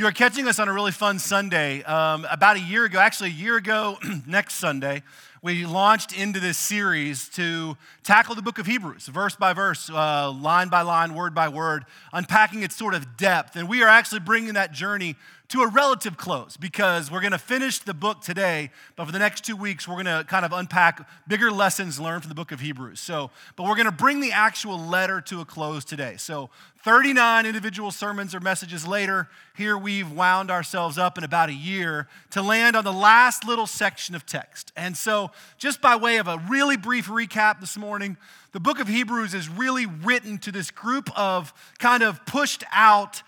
[0.00, 1.82] You are catching us on a really fun Sunday.
[1.82, 5.02] Um, about a year ago, actually, a year ago, next Sunday,
[5.42, 10.32] we launched into this series to tackle the book of Hebrews, verse by verse, uh,
[10.32, 11.84] line by line, word by word,
[12.14, 13.56] unpacking its sort of depth.
[13.56, 15.16] And we are actually bringing that journey
[15.50, 19.18] to a relative close because we're going to finish the book today, but for the
[19.18, 22.52] next two weeks, we're going to kind of unpack bigger lessons learned from the book
[22.52, 23.00] of Hebrews.
[23.00, 26.14] So, but we're going to bring the actual letter to a close today.
[26.18, 26.50] So,
[26.84, 32.06] 39 individual sermons or messages later, here we've wound ourselves up in about a year
[32.30, 34.72] to land on the last little section of text.
[34.76, 38.16] And so, just by way of a really brief recap this morning,
[38.52, 43.24] the book of Hebrews is really written to this group of kind of pushed out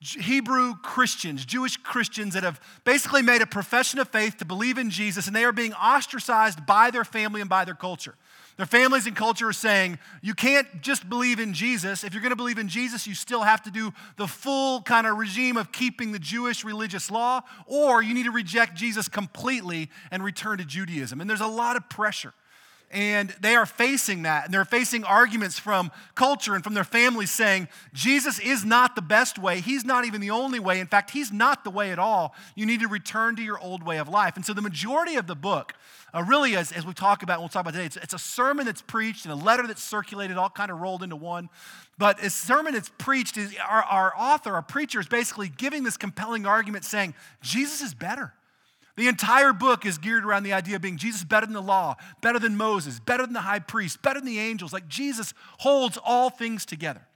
[0.00, 4.90] Hebrew Christians, Jewish Christians that have basically made a profession of faith to believe in
[4.90, 8.14] Jesus, and they are being ostracized by their family and by their culture.
[8.58, 12.04] Their families and culture are saying, you can't just believe in Jesus.
[12.04, 15.06] If you're going to believe in Jesus, you still have to do the full kind
[15.06, 19.90] of regime of keeping the Jewish religious law, or you need to reject Jesus completely
[20.10, 21.20] and return to Judaism.
[21.20, 22.34] And there's a lot of pressure
[22.90, 24.46] and they are facing that.
[24.46, 29.02] And they're facing arguments from culture and from their families saying, Jesus is not the
[29.02, 29.60] best way.
[29.60, 30.80] He's not even the only way.
[30.80, 32.34] In fact, He's not the way at all.
[32.54, 34.36] You need to return to your old way of life.
[34.36, 35.74] And so the majority of the book,
[36.14, 38.64] uh, really, as, as we talk about, we'll talk about today, it's, it's a sermon
[38.64, 41.50] that's preached and a letter that's circulated, all kind of rolled into one.
[41.98, 45.96] But a sermon that's preached is our, our author, our preacher, is basically giving this
[45.96, 48.32] compelling argument saying, Jesus is better.
[48.98, 51.94] The entire book is geared around the idea of being Jesus better than the law,
[52.20, 54.72] better than Moses, better than the high priest, better than the angels.
[54.72, 57.06] Like Jesus holds all things together.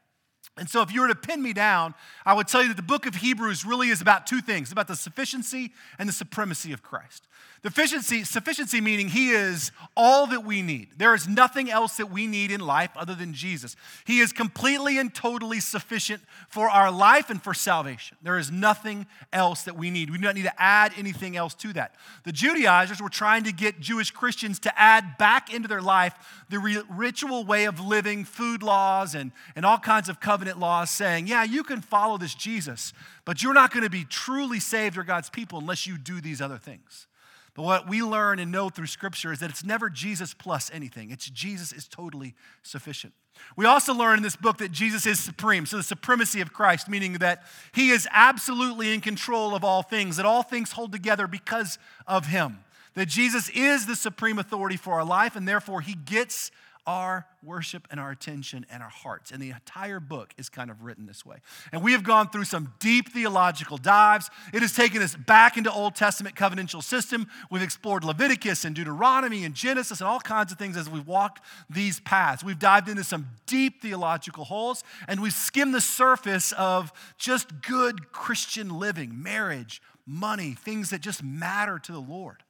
[0.57, 2.85] And so, if you were to pin me down, I would tell you that the
[2.85, 6.85] book of Hebrews really is about two things about the sufficiency and the supremacy of
[6.85, 7.27] Christ.
[7.65, 10.89] Sufficiency, sufficiency meaning he is all that we need.
[10.97, 13.77] There is nothing else that we need in life other than Jesus.
[14.05, 18.17] He is completely and totally sufficient for our life and for salvation.
[18.21, 20.11] There is nothing else that we need.
[20.11, 21.95] We do not need to add anything else to that.
[22.25, 26.85] The Judaizers were trying to get Jewish Christians to add back into their life the
[26.91, 31.45] ritual way of living, food laws, and, and all kinds of covenant laws, saying, yeah,
[31.45, 32.93] you can follow this Jesus,
[33.25, 36.43] but you're not going to be truly saved or God's people unless you do these
[36.43, 37.07] other things.
[37.55, 41.11] But what we learn and know through Scripture is that it's never Jesus plus anything.
[41.11, 43.13] It's Jesus is totally sufficient.
[43.57, 45.67] We also learn in this book that Jesus is supreme.
[45.67, 47.43] So, the supremacy of Christ, meaning that
[47.73, 52.27] he is absolutely in control of all things, that all things hold together because of
[52.27, 52.59] him.
[52.95, 56.51] That Jesus is the supreme authority for our life, and therefore he gets
[56.87, 59.31] our worship and our attention and our hearts.
[59.31, 61.37] And the entire book is kind of written this way.
[61.71, 64.31] And we have gone through some deep theological dives.
[64.53, 67.29] It has taken us back into Old Testament covenantal system.
[67.51, 71.41] We've explored Leviticus and Deuteronomy and Genesis and all kinds of things as we've walked
[71.71, 72.43] these paths.
[72.43, 78.13] We've dived into some deep theological holes and we've skimmed the surface of just good
[78.13, 82.43] Christian living, marriage, money, things that just matter to the Lord.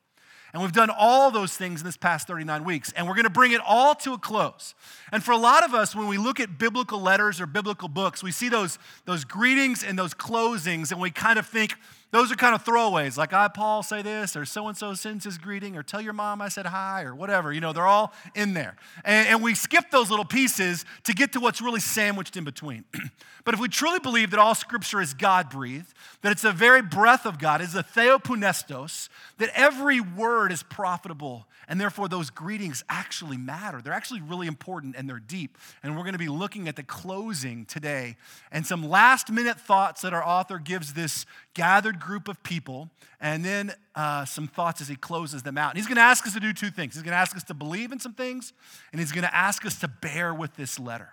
[0.52, 3.30] And we've done all those things in this past 39 weeks, and we're going to
[3.30, 4.74] bring it all to a close.
[5.10, 8.22] And for a lot of us, when we look at biblical letters or biblical books,
[8.22, 11.74] we see those, those greetings and those closings, and we kind of think,
[12.12, 15.24] those are kind of throwaways, like I, Paul, say this, or so and so sends
[15.24, 17.50] his greeting, or tell your mom I said hi, or whatever.
[17.50, 18.76] You know, they're all in there.
[19.02, 22.84] And, and we skip those little pieces to get to what's really sandwiched in between.
[23.44, 26.82] but if we truly believe that all scripture is God breathed, that it's the very
[26.82, 29.08] breath of God, is the theopneustos,
[29.38, 33.80] that every word is profitable, and therefore those greetings actually matter.
[33.80, 35.56] They're actually really important and they're deep.
[35.82, 38.16] And we're going to be looking at the closing today
[38.50, 41.24] and some last minute thoughts that our author gives this
[41.54, 42.90] gathered group of people,
[43.20, 45.70] and then uh, some thoughts as he closes them out.
[45.70, 46.94] And he's going to ask us to do two things.
[46.94, 48.52] He's going to ask us to believe in some things,
[48.92, 51.10] and he's going to ask us to bear with this letter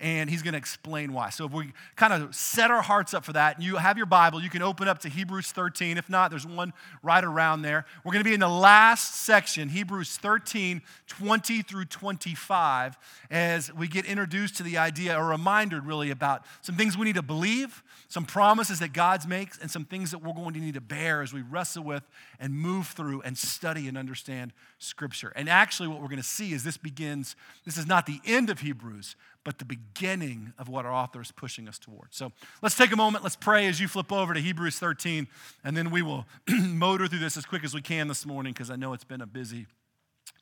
[0.00, 1.30] and he's going to explain why.
[1.30, 4.06] So if we kind of set our hearts up for that, and you have your
[4.06, 5.98] Bible, you can open up to Hebrews 13.
[5.98, 6.72] If not, there's one
[7.02, 7.84] right around there.
[8.04, 12.96] We're going to be in the last section, Hebrews 13, 20 through 25,
[13.30, 17.16] as we get introduced to the idea, or reminded really about some things we need
[17.16, 20.74] to believe, some promises that God makes, and some things that we're going to need
[20.74, 22.04] to bear as we wrestle with
[22.38, 25.32] and move through and study and understand Scripture.
[25.34, 27.34] And actually, what we're going to see is this begins,
[27.64, 29.16] this is not the end of Hebrews,
[29.48, 32.14] but the beginning of what our author is pushing us towards.
[32.18, 35.26] So let's take a moment, let's pray as you flip over to Hebrews 13,
[35.64, 38.70] and then we will motor through this as quick as we can this morning because
[38.70, 39.64] I know it's been a busy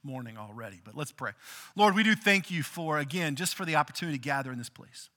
[0.03, 0.81] morning already.
[0.85, 1.31] But let's pray.
[1.77, 4.71] Lord, we do thank you for, again, just for the opportunity to gather in this
[4.71, 5.09] place.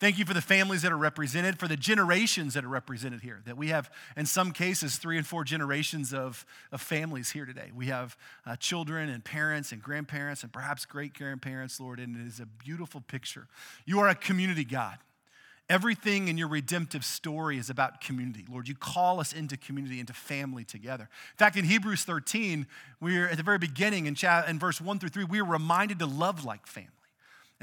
[0.00, 3.40] Thank you for the families that are represented, for the generations that are represented here.
[3.46, 7.70] That we have, in some cases, three and four generations of, of families here today.
[7.74, 12.26] We have uh, children and parents and grandparents and perhaps great grandparents, Lord, and it
[12.26, 13.46] is a beautiful picture.
[13.86, 14.98] You are a community God.
[15.70, 18.44] Everything in your redemptive story is about community.
[18.50, 21.04] Lord, you call us into community, into family together.
[21.04, 22.66] In fact, in Hebrews 13,
[23.00, 26.00] we're at the very beginning in, chat, in verse 1 through 3, we are reminded
[26.00, 26.90] to love like family.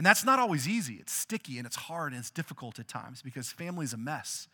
[0.01, 0.95] And that's not always easy.
[0.95, 4.47] It's sticky and it's hard and it's difficult at times because family is a mess,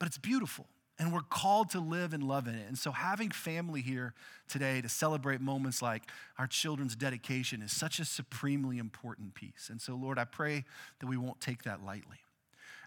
[0.00, 0.66] but it's beautiful.
[0.98, 2.66] And we're called to live and love in it.
[2.66, 4.12] And so, having family here
[4.48, 6.02] today to celebrate moments like
[6.36, 9.68] our children's dedication is such a supremely important piece.
[9.70, 10.64] And so, Lord, I pray
[10.98, 12.18] that we won't take that lightly.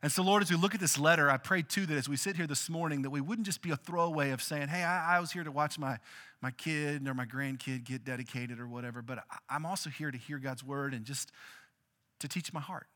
[0.03, 2.17] And so, Lord, as we look at this letter, I pray too that as we
[2.17, 5.17] sit here this morning, that we wouldn't just be a throwaway of saying, hey, I,
[5.17, 5.99] I was here to watch my,
[6.41, 10.17] my kid or my grandkid get dedicated or whatever, but I, I'm also here to
[10.17, 11.31] hear God's word and just
[12.21, 12.87] to teach my heart.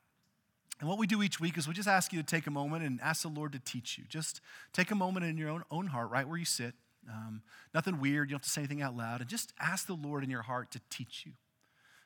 [0.80, 2.84] And what we do each week is we just ask you to take a moment
[2.84, 4.04] and ask the Lord to teach you.
[4.10, 4.42] Just
[4.74, 6.74] take a moment in your own, own heart, right where you sit.
[7.10, 7.44] Um,
[7.74, 10.24] nothing weird, you don't have to say anything out loud, and just ask the Lord
[10.24, 11.34] in your heart to teach you.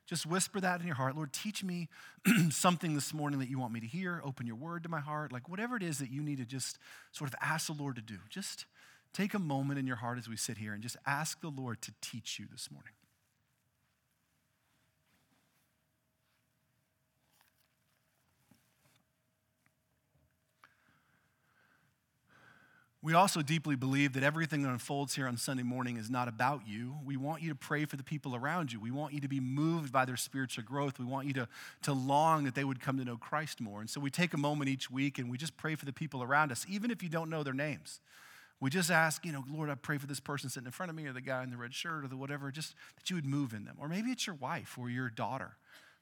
[0.06, 1.16] Just whisper that in your heart.
[1.16, 1.88] Lord, teach me
[2.50, 4.22] something this morning that you want me to hear.
[4.26, 5.32] Open your word to my heart.
[5.32, 6.80] Like whatever it is that you need to just
[7.12, 8.18] sort of ask the Lord to do.
[8.28, 8.66] Just
[9.14, 11.82] take a moment in your heart as we sit here and just ask the Lord
[11.84, 12.94] to teach you this morning.
[23.02, 26.68] We also deeply believe that everything that unfolds here on Sunday morning is not about
[26.68, 26.98] you.
[27.06, 28.80] We want you to pray for the people around you.
[28.82, 31.00] We want you to be moved by their spiritual growth.
[31.00, 31.48] We want you to,
[31.84, 33.80] to long that they would come to know Christ more.
[33.80, 36.22] And so we take a moment each week and we just pray for the people
[36.22, 38.02] around us, even if you don't know their names.
[38.60, 40.96] We just ask, you know, Lord, I pray for this person sitting in front of
[40.98, 43.26] me or the guy in the red shirt or the whatever, just that you would
[43.26, 43.78] move in them.
[43.80, 45.56] Or maybe it's your wife or your daughter.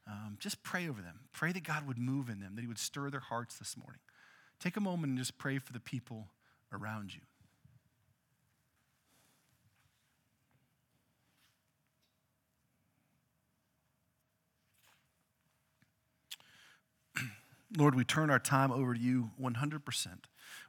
[0.08, 1.20] Um, just pray over them.
[1.32, 4.00] Pray that God would move in them, that He would stir their hearts this morning.
[4.60, 6.30] Take a moment and just pray for the people
[6.72, 7.22] around you.
[17.78, 20.08] Lord, we turn our time over to you 100%.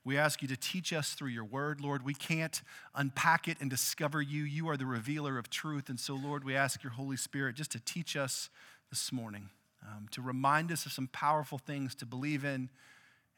[0.04, 1.80] We ask you to teach us through your word.
[1.80, 2.62] Lord, we can't
[2.94, 4.42] unpack it and discover you.
[4.44, 5.88] You are the revealer of truth.
[5.88, 8.48] And so, Lord, we ask your Holy Spirit just to teach us
[8.90, 9.50] this morning,
[9.86, 12.70] um, to remind us of some powerful things to believe in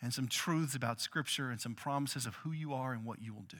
[0.02, 3.34] and some truths about Scripture and some promises of who you are and what you
[3.34, 3.58] will do.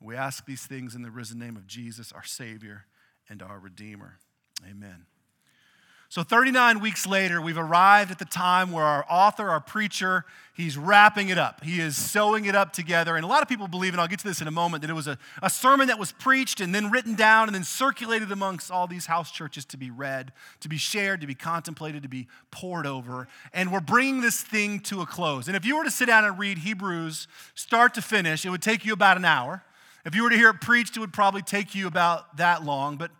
[0.00, 2.86] We ask these things in the risen name of Jesus, our Savior
[3.28, 4.18] and our Redeemer.
[4.68, 5.06] Amen.
[6.16, 10.24] So 39 weeks later, we've arrived at the time where our author, our preacher,
[10.54, 11.62] he's wrapping it up.
[11.62, 13.16] He is sewing it up together.
[13.16, 14.88] And a lot of people believe, and I'll get to this in a moment, that
[14.88, 18.32] it was a, a sermon that was preached and then written down and then circulated
[18.32, 22.08] amongst all these house churches to be read, to be shared, to be contemplated, to
[22.08, 23.28] be pored over.
[23.52, 25.48] And we're bringing this thing to a close.
[25.48, 28.62] And if you were to sit down and read Hebrews start to finish, it would
[28.62, 29.64] take you about an hour.
[30.06, 32.96] If you were to hear it preached, it would probably take you about that long.
[32.96, 33.10] But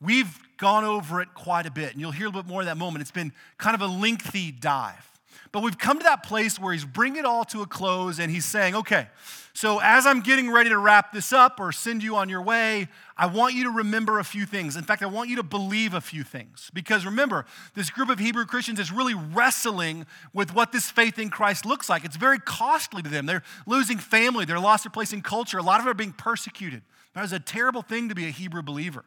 [0.00, 2.66] We've gone over it quite a bit, and you'll hear a little bit more of
[2.66, 3.02] that moment.
[3.02, 5.10] It's been kind of a lengthy dive.
[5.54, 8.28] But we've come to that place where he's bringing it all to a close and
[8.28, 9.06] he's saying, okay,
[9.52, 12.88] so as I'm getting ready to wrap this up or send you on your way,
[13.16, 14.76] I want you to remember a few things.
[14.76, 16.72] In fact, I want you to believe a few things.
[16.74, 21.30] Because remember, this group of Hebrew Christians is really wrestling with what this faith in
[21.30, 22.04] Christ looks like.
[22.04, 23.26] It's very costly to them.
[23.26, 25.58] They're losing family, they're lost their place in culture.
[25.58, 26.82] A lot of them are being persecuted.
[27.14, 29.04] That was a terrible thing to be a Hebrew believer.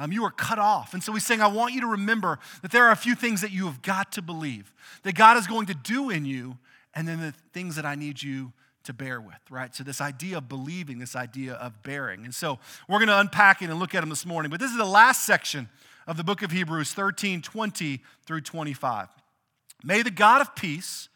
[0.00, 0.94] Um, you are cut off.
[0.94, 3.42] And so he's saying, I want you to remember that there are a few things
[3.42, 6.56] that you have got to believe, that God is going to do in you,
[6.94, 8.54] and then the things that I need you
[8.84, 9.74] to bear with, right?
[9.74, 12.24] So, this idea of believing, this idea of bearing.
[12.24, 12.58] And so,
[12.88, 14.50] we're going to unpack it and look at them this morning.
[14.50, 15.68] But this is the last section
[16.06, 19.08] of the book of Hebrews 13 20 through 25.
[19.84, 21.10] May the God of peace,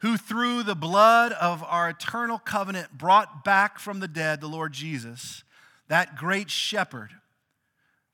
[0.00, 4.72] who through the blood of our eternal covenant brought back from the dead the Lord
[4.72, 5.44] Jesus,
[5.86, 7.10] that great shepherd,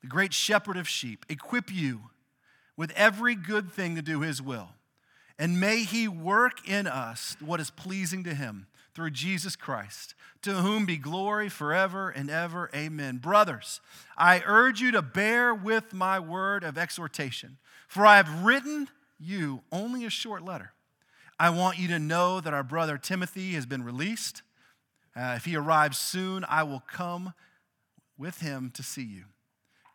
[0.01, 2.01] the great shepherd of sheep, equip you
[2.75, 4.69] with every good thing to do his will.
[5.37, 10.53] And may he work in us what is pleasing to him through Jesus Christ, to
[10.55, 12.69] whom be glory forever and ever.
[12.75, 13.17] Amen.
[13.17, 13.79] Brothers,
[14.17, 18.89] I urge you to bear with my word of exhortation, for I have written
[19.19, 20.73] you only a short letter.
[21.39, 24.41] I want you to know that our brother Timothy has been released.
[25.15, 27.33] Uh, if he arrives soon, I will come
[28.17, 29.23] with him to see you.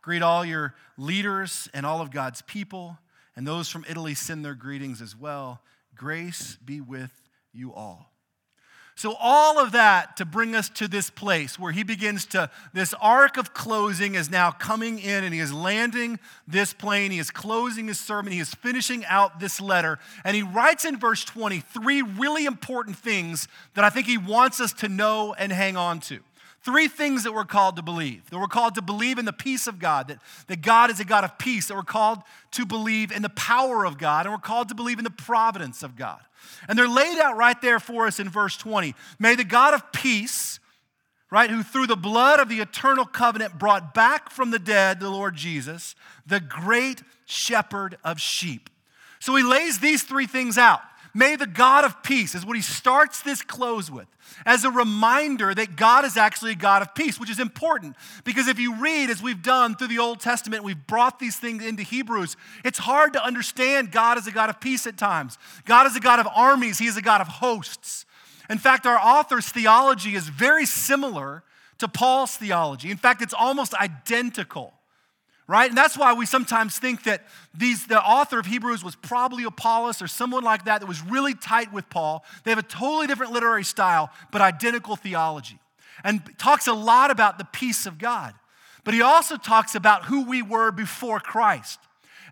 [0.06, 2.96] Greet all your leaders and all of God's people,
[3.34, 5.60] and those from Italy send their greetings as well.
[5.96, 7.10] Grace be with
[7.52, 8.12] you all.
[8.94, 12.94] So, all of that to bring us to this place where he begins to, this
[13.00, 17.10] arc of closing is now coming in and he is landing this plane.
[17.10, 18.32] He is closing his sermon.
[18.32, 19.98] He is finishing out this letter.
[20.22, 24.60] And he writes in verse 20 three really important things that I think he wants
[24.60, 26.20] us to know and hang on to
[26.66, 28.28] Three things that we're called to believe.
[28.28, 30.18] That we're called to believe in the peace of God, that,
[30.48, 32.18] that God is a God of peace, that we're called
[32.50, 35.84] to believe in the power of God, and we're called to believe in the providence
[35.84, 36.18] of God.
[36.66, 38.96] And they're laid out right there for us in verse 20.
[39.20, 40.58] May the God of peace,
[41.30, 45.08] right, who through the blood of the eternal covenant brought back from the dead the
[45.08, 45.94] Lord Jesus,
[46.26, 48.70] the great shepherd of sheep.
[49.20, 50.80] So he lays these three things out.
[51.16, 54.06] May the God of peace is what he starts this close with
[54.44, 58.48] as a reminder that God is actually a God of peace, which is important because
[58.48, 61.82] if you read, as we've done through the Old Testament, we've brought these things into
[61.82, 65.38] Hebrews, it's hard to understand God as a God of peace at times.
[65.64, 68.04] God is a God of armies, He is a God of hosts.
[68.50, 71.44] In fact, our author's theology is very similar
[71.78, 72.90] to Paul's theology.
[72.90, 74.74] In fact, it's almost identical
[75.48, 75.68] right?
[75.68, 77.24] And that's why we sometimes think that
[77.54, 81.34] these, the author of Hebrews was probably Apollos or someone like that that was really
[81.34, 82.24] tight with Paul.
[82.44, 85.58] They have a totally different literary style, but identical theology.
[86.04, 88.34] And talks a lot about the peace of God.
[88.84, 91.80] But he also talks about who we were before Christ.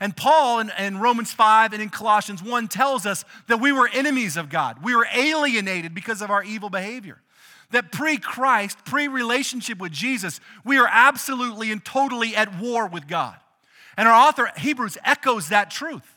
[0.01, 3.89] And Paul in, in, Romans 5 and in Colossians 1 tells us that we were
[3.93, 4.83] enemies of God.
[4.83, 7.21] We were alienated because of our evil behavior
[7.75, 13.07] that pre Christ, pre relationship with Jesus, we are absolutely and totally at war with
[13.07, 13.37] God.
[13.97, 16.17] And our author, Hebrews, echoes that truth.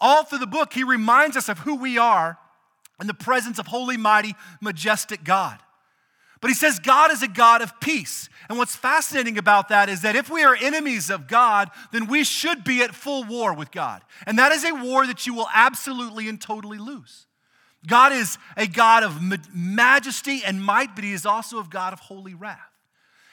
[0.00, 2.38] All through the book, he reminds us of who we are
[3.00, 5.58] in the presence of holy, mighty, majestic God.
[6.40, 8.28] But he says God is a God of peace.
[8.48, 12.22] And what's fascinating about that is that if we are enemies of God, then we
[12.22, 14.02] should be at full war with God.
[14.26, 17.26] And that is a war that you will absolutely and totally lose.
[17.86, 19.20] God is a God of
[19.54, 22.58] majesty and might, but He is also a God of holy wrath.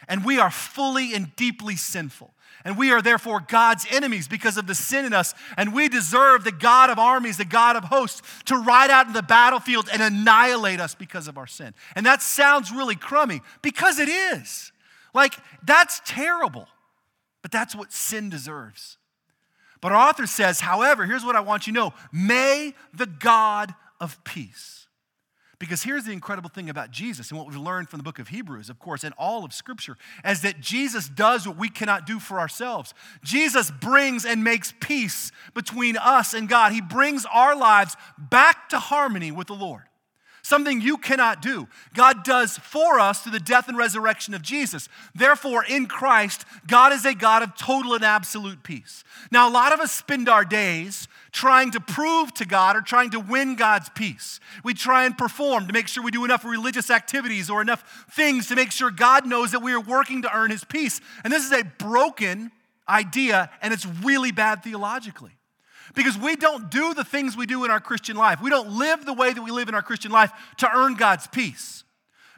[0.07, 2.33] And we are fully and deeply sinful.
[2.63, 5.33] And we are therefore God's enemies because of the sin in us.
[5.57, 9.13] And we deserve the God of armies, the God of hosts, to ride out in
[9.13, 11.73] the battlefield and annihilate us because of our sin.
[11.95, 14.71] And that sounds really crummy because it is.
[15.13, 16.67] Like, that's terrible.
[17.41, 18.97] But that's what sin deserves.
[19.81, 23.73] But our author says, however, here's what I want you to know may the God
[24.01, 24.87] of peace.
[25.59, 28.29] Because here's the incredible thing about Jesus and what we've learned from the book of
[28.29, 32.19] Hebrews, of course, and all of Scripture, is that Jesus does what we cannot do
[32.19, 32.95] for ourselves.
[33.23, 36.71] Jesus brings and makes peace between us and God.
[36.71, 39.83] He brings our lives back to harmony with the Lord
[40.51, 41.65] something you cannot do.
[41.93, 44.89] God does for us through the death and resurrection of Jesus.
[45.15, 49.05] Therefore, in Christ, God is a God of total and absolute peace.
[49.31, 53.11] Now, a lot of us spend our days trying to prove to God or trying
[53.11, 54.41] to win God's peace.
[54.61, 58.47] We try and perform to make sure we do enough religious activities or enough things
[58.47, 60.99] to make sure God knows that we are working to earn his peace.
[61.23, 62.51] And this is a broken
[62.89, 65.31] idea, and it's really bad theologically.
[65.93, 68.41] Because we don't do the things we do in our Christian life.
[68.41, 71.27] We don't live the way that we live in our Christian life to earn God's
[71.27, 71.83] peace.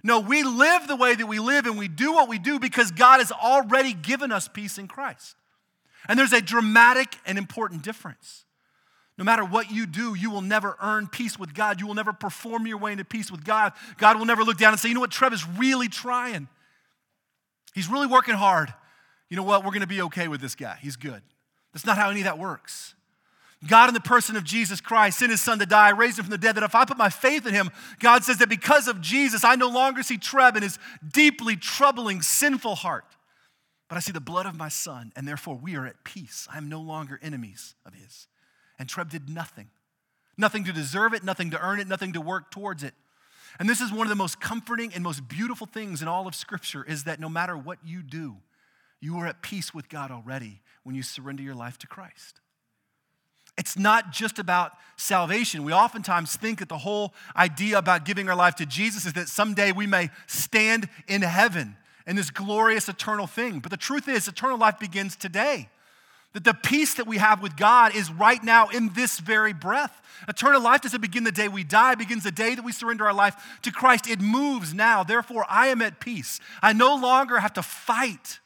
[0.04, 2.92] No, we live the way that we live and we do what we do because
[2.92, 5.36] God has already given us peace in Christ.
[6.10, 8.44] And there's a dramatic and important difference.
[9.18, 11.80] No matter what you do, you will never earn peace with God.
[11.80, 13.74] You will never perform your way into peace with God.
[13.98, 16.48] God will never look down and say, you know what, Trev is really trying.
[17.74, 18.74] He's really working hard.
[19.30, 20.78] You know what, we're going to be okay with this guy.
[20.82, 21.22] He's good.
[21.72, 22.96] That's not how any of that works.
[23.68, 26.32] God, in the person of Jesus Christ, sent his son to die, raised him from
[26.32, 29.00] the dead, that if I put my faith in him, God says that because of
[29.00, 30.78] Jesus, I no longer see Trev in his
[31.08, 33.06] deeply troubling, sinful heart,
[33.88, 36.48] but I see the blood of my son, and therefore we are at peace.
[36.52, 38.28] I am no longer enemies of his.
[38.78, 39.70] And Trev did nothing
[40.38, 42.94] nothing to deserve it, nothing to earn it, nothing to work towards it.
[43.60, 46.34] And this is one of the most comforting and most beautiful things in all of
[46.34, 48.38] Scripture is that no matter what you do,
[49.00, 52.40] you are at peace with God already when you surrender your life to Christ.
[53.58, 55.64] It's not just about salvation.
[55.64, 59.30] We oftentimes think that the whole idea about giving our life to Jesus is that
[59.30, 61.76] someday we may stand in heaven
[62.08, 63.60] in this glorious eternal thing.
[63.60, 65.70] But the truth is, eternal life begins today.
[66.34, 70.02] That the peace that we have with God is right now in this very breath.
[70.28, 73.06] Eternal life doesn't begin the day we die, it begins the day that we surrender
[73.06, 74.10] our life to Christ.
[74.10, 75.04] It moves now.
[75.04, 76.40] Therefore, I am at peace.
[76.62, 78.40] I no longer have to fight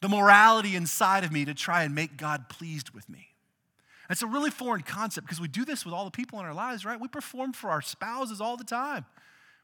[0.00, 3.29] the morality inside of me to try and make God pleased with me.
[4.10, 6.54] It's a really foreign concept because we do this with all the people in our
[6.54, 7.00] lives, right?
[7.00, 9.06] We perform for our spouses all the time.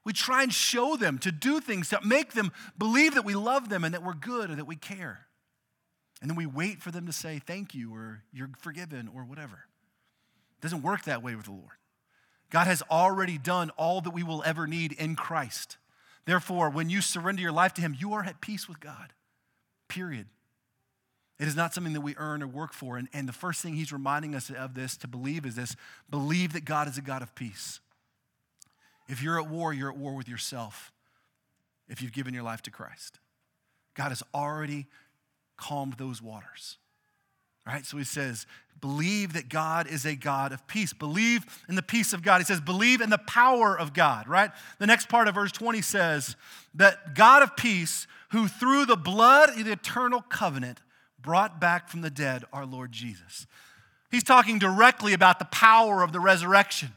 [0.05, 3.69] We try and show them to do things that make them believe that we love
[3.69, 5.27] them and that we're good or that we care.
[6.21, 9.65] And then we wait for them to say thank you or you're forgiven or whatever.
[10.59, 11.77] It doesn't work that way with the Lord.
[12.51, 15.77] God has already done all that we will ever need in Christ.
[16.25, 19.13] Therefore, when you surrender your life to Him, you are at peace with God.
[19.89, 20.27] Period.
[21.39, 22.97] It is not something that we earn or work for.
[22.97, 25.77] And, and the first thing he's reminding us of this to believe is this
[26.11, 27.81] believe that God is a God of peace.
[29.09, 30.93] If you're at war, you're at war with yourself.
[31.89, 33.21] if you've given your life to Christ.
[33.95, 34.87] God has already
[35.57, 36.79] calmed those waters.
[37.65, 37.87] Right?
[37.87, 38.47] So he says,
[38.81, 40.93] believe that God is a God of peace.
[40.93, 42.39] Believe in the peace of God.
[42.39, 44.51] He says, believe in the power of God, right?
[44.79, 46.37] The next part of verse 20 says
[46.75, 50.81] that God of peace, who through the blood of the eternal covenant
[51.27, 53.47] brought back from the dead our Lord Jesus.
[54.11, 56.93] He's talking directly about the power of the resurrection.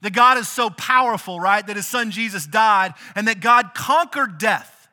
[0.00, 4.38] That God is so powerful, right, that his son Jesus died and that God conquered
[4.38, 4.88] death,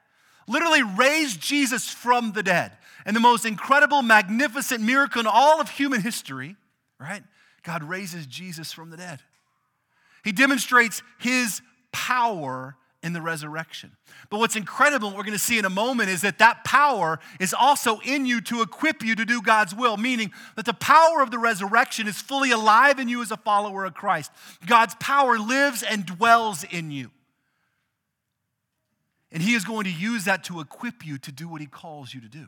[0.47, 2.73] literally raised Jesus from the dead.
[3.05, 6.57] And the most incredible, magnificent miracle in all of human history,
[6.99, 7.23] right?
[7.63, 9.19] God raises Jesus from the dead.
[10.23, 13.95] He demonstrates his power in the resurrection.
[14.29, 17.19] But what's incredible, what we're going to see in a moment, is that that power
[17.39, 21.21] is also in you to equip you to do God's will, meaning that the power
[21.21, 24.31] of the resurrection is fully alive in you as a follower of Christ.
[24.65, 27.11] God's power lives and dwells in you.
[29.31, 32.13] And He is going to use that to equip you to do what He calls
[32.13, 32.47] you to do.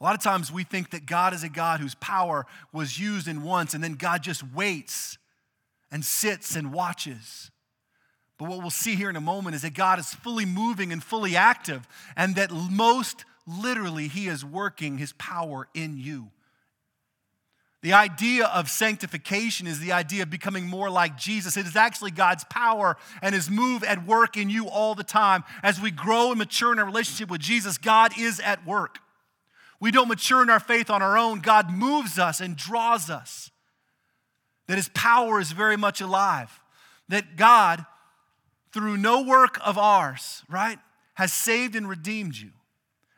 [0.00, 3.28] A lot of times we think that God is a God whose power was used
[3.28, 5.18] in once, and then God just waits
[5.90, 7.50] and sits and watches.
[8.40, 11.04] But what we'll see here in a moment is that God is fully moving and
[11.04, 16.30] fully active, and that most literally He is working His power in you.
[17.82, 21.58] The idea of sanctification is the idea of becoming more like Jesus.
[21.58, 25.44] It is actually God's power and His move at work in you all the time.
[25.62, 29.00] As we grow and mature in our relationship with Jesus, God is at work.
[29.80, 31.40] We don't mature in our faith on our own.
[31.40, 33.50] God moves us and draws us.
[34.66, 36.58] That His power is very much alive.
[37.10, 37.84] That God
[38.72, 40.78] through no work of ours, right,
[41.14, 42.50] has saved and redeemed you.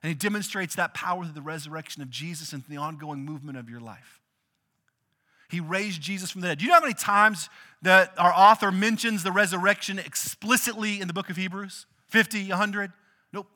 [0.02, 3.70] And he demonstrates that power through the resurrection of Jesus and the ongoing movement of
[3.70, 4.20] your life.
[5.48, 6.58] He raised Jesus from the dead.
[6.58, 7.50] Do you know how many times
[7.82, 11.86] that our author mentions the resurrection explicitly in the book of Hebrews?
[12.08, 12.92] 50, 100?
[13.32, 13.48] Nope,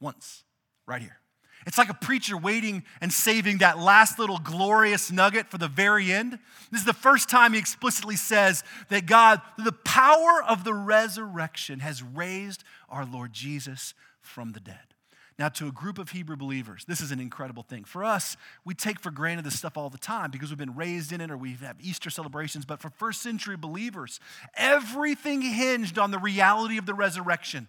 [0.00, 0.42] once,
[0.86, 1.18] right here.
[1.66, 6.12] It's like a preacher waiting and saving that last little glorious nugget for the very
[6.12, 6.38] end.
[6.70, 11.80] This is the first time he explicitly says that God, the power of the resurrection,
[11.80, 14.94] has raised our Lord Jesus from the dead.
[15.36, 17.82] Now, to a group of Hebrew believers, this is an incredible thing.
[17.82, 21.12] For us, we take for granted this stuff all the time because we've been raised
[21.12, 22.64] in it or we have Easter celebrations.
[22.64, 24.20] But for first century believers,
[24.56, 27.66] everything hinged on the reality of the resurrection.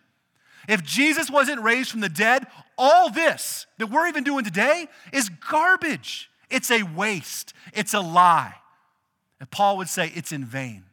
[0.67, 2.47] If Jesus wasn't raised from the dead,
[2.77, 6.29] all this that we're even doing today is garbage.
[6.49, 7.53] It's a waste.
[7.73, 8.55] It's a lie.
[9.39, 10.85] And Paul would say it's in vain.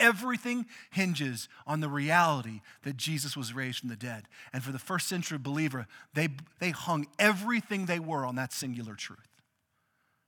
[0.00, 4.28] Everything hinges on the reality that Jesus was raised from the dead.
[4.52, 6.28] And for the first century believer, they,
[6.60, 9.28] they hung everything they were on that singular truth.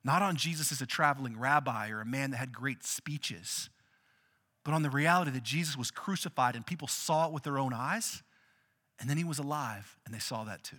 [0.02, 3.68] Not on Jesus as a traveling rabbi or a man that had great speeches,
[4.64, 7.72] but on the reality that Jesus was crucified and people saw it with their own
[7.72, 8.22] eyes
[9.00, 10.76] and then he was alive, and they saw that too.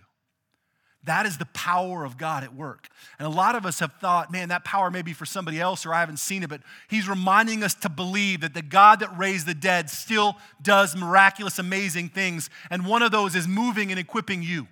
[1.04, 2.88] That is the power of God at work.
[3.18, 5.84] And a lot of us have thought, man, that power may be for somebody else
[5.84, 9.18] or I haven't seen it, but he's reminding us to believe that the God that
[9.18, 12.50] raised the dead still does miraculous, amazing things.
[12.70, 14.68] And one of those is moving and equipping you.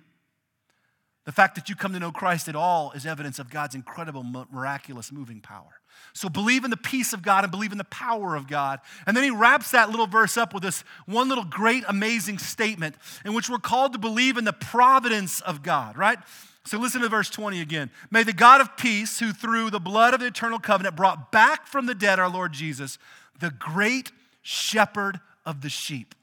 [1.25, 4.23] The fact that you come to know Christ at all is evidence of God's incredible,
[4.23, 5.80] miraculous moving power.
[6.13, 8.79] So believe in the peace of God and believe in the power of God.
[9.07, 12.95] And then he wraps that little verse up with this one little great, amazing statement
[13.23, 16.19] in which we're called to believe in the providence of God, right?
[16.65, 17.89] So listen to verse 20 again.
[18.11, 21.65] May the God of peace, who through the blood of the eternal covenant brought back
[21.65, 22.97] from the dead our Lord Jesus,
[23.39, 26.13] the great shepherd of the sheep.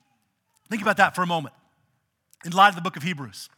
[0.70, 1.54] Think about that for a moment
[2.44, 3.48] in light of the book of Hebrews.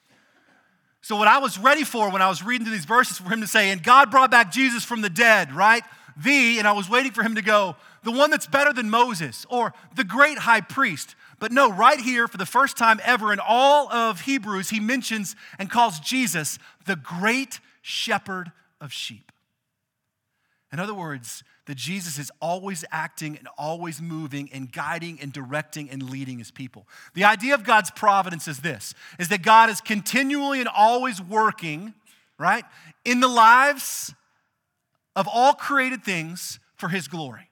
[1.03, 3.41] So, what I was ready for when I was reading through these verses for him
[3.41, 5.83] to say, and God brought back Jesus from the dead, right?
[6.23, 9.47] The, and I was waiting for him to go, the one that's better than Moses
[9.49, 11.15] or the great high priest.
[11.39, 15.37] But no, right here, for the first time ever in all of Hebrews, he mentions
[15.59, 19.33] and calls Jesus the great shepherd of sheep.
[20.73, 25.89] In other words, that Jesus is always acting and always moving and guiding and directing
[25.91, 26.87] and leading his people.
[27.15, 31.95] The idea of God's providence is this is that God is continually and always working,
[32.39, 32.65] right,
[33.05, 34.15] in the lives
[35.21, 37.51] of all created things for his glory.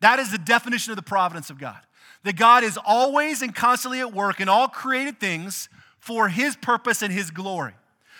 [0.00, 1.78] That is the definition of the providence of God.
[2.24, 7.00] That God is always and constantly at work in all created things for his purpose
[7.00, 7.72] and his glory.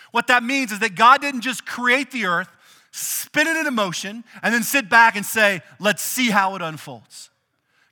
[0.09, 2.49] What that means is that God didn't just create the earth,
[2.89, 7.29] spin it into motion, and then sit back and say, let's see how it unfolds.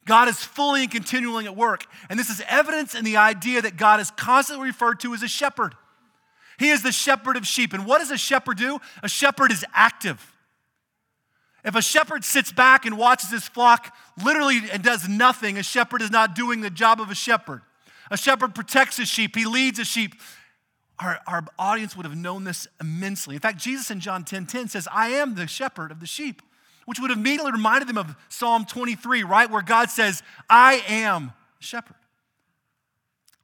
[0.07, 1.85] God is fully and continually at work.
[2.09, 5.27] And this is evidence in the idea that God is constantly referred to as a
[5.27, 5.75] shepherd.
[6.57, 7.73] He is the shepherd of sheep.
[7.73, 8.79] And what does a shepherd do?
[9.03, 10.35] A shepherd is active.
[11.63, 16.01] If a shepherd sits back and watches his flock literally and does nothing, a shepherd
[16.01, 17.61] is not doing the job of a shepherd.
[18.11, 20.15] A shepherd protects his sheep, he leads his sheep.
[20.99, 23.35] Our, our audience would have known this immensely.
[23.35, 26.41] In fact, Jesus in John 10 10 says, I am the shepherd of the sheep,
[26.85, 29.49] which would have immediately reminded them of Psalm 23, right?
[29.49, 31.95] Where God says, I am the shepherd.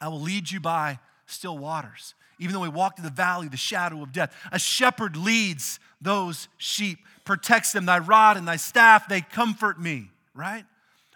[0.02, 2.14] I will lead you by still waters.
[2.40, 6.50] Even though we walk through the valley, the shadow of death, a shepherd leads those
[6.58, 7.86] sheep, protects them.
[7.86, 10.66] Thy rod and thy staff, they comfort me, right?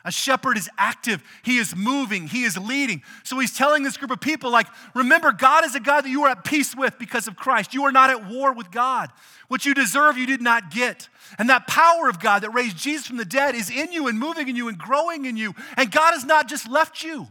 [0.05, 3.03] A shepherd is active, he is moving, he is leading.
[3.23, 6.23] So he's telling this group of people, like, remember, God is a God that you
[6.23, 7.73] are at peace with because of Christ.
[7.73, 9.09] You are not at war with God.
[9.49, 11.09] What you deserve, you did not get.
[11.37, 14.17] And that power of God that raised Jesus from the dead is in you and
[14.17, 15.53] moving in you and growing in you.
[15.75, 17.27] And God has not just left you.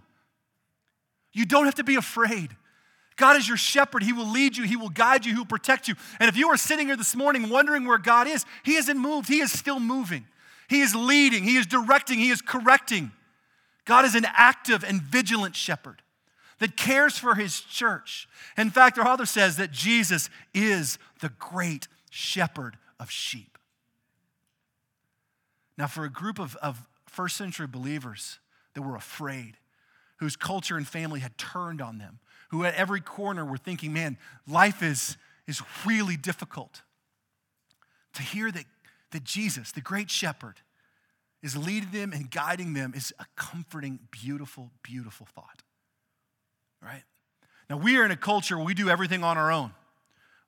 [1.32, 2.54] You don't have to be afraid.
[3.18, 4.02] God is your shepherd.
[4.02, 5.94] He will lead you, He will guide you, He will protect you.
[6.18, 9.28] And if you are sitting here this morning wondering where God is, He hasn't moved,
[9.28, 10.24] He is still moving.
[10.68, 13.12] He is leading, He is directing, He is correcting.
[13.84, 16.00] God is an active and vigilant shepherd
[16.60, 18.28] that cares for His church.
[18.56, 23.58] In fact, our author says that Jesus is the great shepherd of sheep.
[25.76, 28.38] Now, for a group of, of first century believers
[28.74, 29.56] that were afraid,
[30.18, 34.16] whose culture and family had turned on them, who at every corner were thinking, man,
[34.46, 36.82] life is, is really difficult.
[38.14, 38.64] To hear that
[39.12, 40.60] that Jesus, the great shepherd,
[41.42, 45.62] is leading them and guiding them is a comforting, beautiful, beautiful thought.
[46.82, 47.04] Right?
[47.70, 49.72] Now, we are in a culture where we do everything on our own.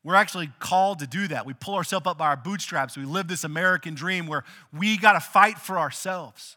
[0.03, 1.45] We're actually called to do that.
[1.45, 2.97] We pull ourselves up by our bootstraps.
[2.97, 6.57] We live this American dream where we got to fight for ourselves.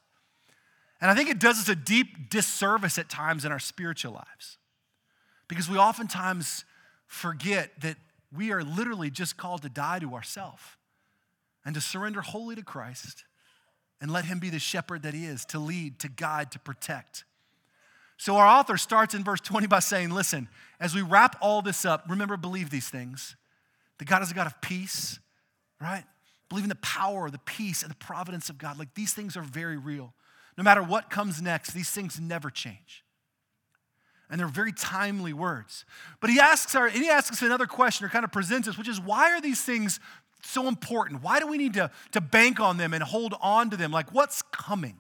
[1.02, 4.58] And I think it does us a deep disservice at times in our spiritual lives
[5.48, 6.66] because we oftentimes
[7.08, 7.98] forget that
[8.36, 10.64] we are literally just called to die to ourselves
[11.66, 13.26] and to surrender wholly to Christ
[14.02, 17.24] and let Him be the shepherd that He is to lead, to guide, to protect.
[18.18, 20.48] So our author starts in verse 20 by saying, Listen,
[20.80, 23.36] as we wrap all this up, remember, believe these things.
[24.00, 25.20] That God is a God of peace,
[25.80, 26.04] right?
[26.50, 28.78] Believe in the power, the peace, and the providence of God.
[28.78, 30.14] Like these things are very real.
[30.58, 33.04] No matter what comes next, these things never change.
[34.34, 35.86] And they're very timely words.
[36.20, 38.88] But he asks our, he asks us another question or kind of presents us, which
[38.88, 40.00] is why are these things
[40.42, 41.22] so important?
[41.22, 43.92] Why do we need to, to bank on them and hold on to them?
[43.92, 44.96] Like, what's coming?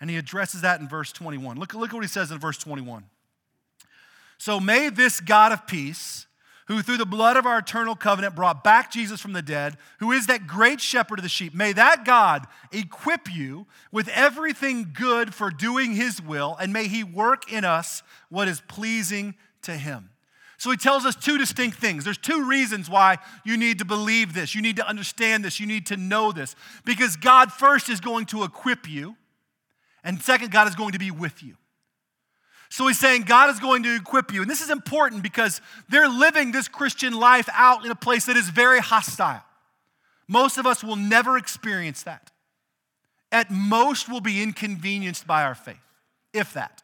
[0.00, 1.58] And he addresses that in verse 21.
[1.58, 3.02] Look, look at what he says in verse 21.
[4.38, 6.28] So may this God of peace,
[6.66, 10.12] who through the blood of our eternal covenant brought back Jesus from the dead, who
[10.12, 15.34] is that great shepherd of the sheep, may that God equip you with everything good
[15.34, 20.10] for doing his will, and may he work in us what is pleasing to him.
[20.56, 22.04] So he tells us two distinct things.
[22.04, 25.66] There's two reasons why you need to believe this, you need to understand this, you
[25.66, 26.56] need to know this.
[26.84, 29.16] Because God first is going to equip you,
[30.02, 31.56] and second, God is going to be with you.
[32.74, 34.42] So he's saying God is going to equip you.
[34.42, 38.36] And this is important because they're living this Christian life out in a place that
[38.36, 39.44] is very hostile.
[40.26, 42.32] Most of us will never experience that.
[43.30, 45.76] At most, we'll be inconvenienced by our faith,
[46.32, 46.82] if that.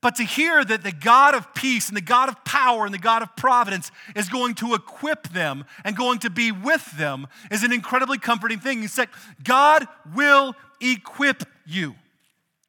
[0.00, 2.98] But to hear that the God of peace and the God of power and the
[2.98, 7.64] God of providence is going to equip them and going to be with them is
[7.64, 8.80] an incredibly comforting thing.
[8.80, 9.08] He said,
[9.42, 11.96] God will equip you,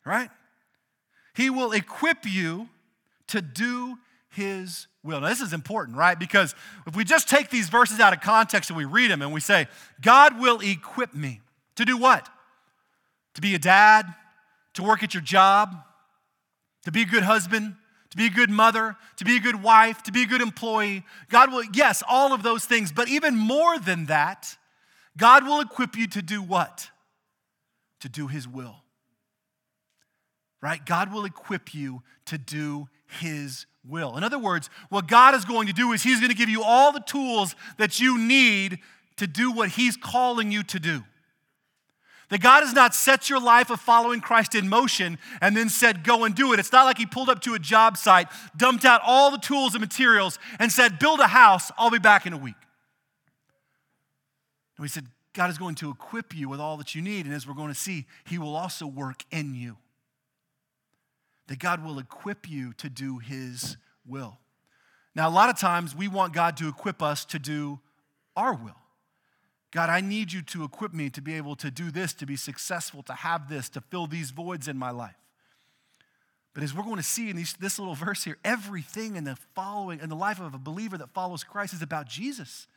[0.04, 0.32] right?
[1.36, 2.70] He will equip you
[3.28, 3.98] to do
[4.30, 5.22] his will.
[5.22, 6.18] Now, this is important, right?
[6.18, 6.56] Because
[6.88, 9.40] if we just take these verses out of context and we read them and we
[9.40, 9.68] say,
[10.02, 11.42] God will equip me
[11.76, 12.30] to do what?
[13.36, 14.14] To be a dad,
[14.76, 15.76] to work at your job,
[16.84, 17.76] to be a good husband,
[18.12, 21.04] to be a good mother, to be a good wife, to be a good employee.
[21.30, 24.58] God will, yes, all of those things, but even more than that,
[25.18, 26.90] God will equip you to do what?
[28.02, 28.85] To do His will.
[30.66, 30.84] Right?
[30.84, 32.88] God will equip you to do
[33.22, 34.18] His will.
[34.18, 36.64] In other words, what God is going to do is He's going to give you
[36.64, 38.80] all the tools that you need
[39.18, 41.04] to do what He's calling you to do.
[42.30, 46.04] That God has not set your life of following Christ in motion and then said,
[46.04, 46.60] go and do it.
[46.60, 49.76] It's not like He pulled up to a job site, dumped out all the tools
[49.76, 52.56] and materials, and said, build a house, I'll be back in a week.
[54.80, 57.28] No, He said, God is going to equip you with all that you need.
[57.28, 59.78] And as we're going to see, He will also work in you.
[61.48, 63.78] That God will equip you to do His
[64.08, 64.40] will.
[65.16, 67.80] Now, a lot of times we want God to equip us to do
[68.36, 68.76] our will.
[69.72, 72.36] God, I need you to equip me to be able to do this, to be
[72.36, 75.16] successful, to have this, to fill these voids in my life.
[76.54, 79.38] But as we're going to see in these, this little verse here, everything in the
[79.54, 82.68] following in the life of a believer that follows Christ is about Jesus.